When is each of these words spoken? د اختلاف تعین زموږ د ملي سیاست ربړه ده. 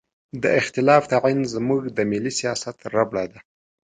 د 0.43 0.45
اختلاف 0.59 1.03
تعین 1.11 1.39
زموږ 1.55 1.81
د 1.97 1.99
ملي 2.11 2.33
سیاست 2.39 2.77
ربړه 2.93 3.25
ده. 3.31 3.39